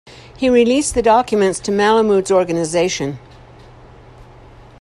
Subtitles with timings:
[0.35, 3.19] He released the documents to Malamud's organization.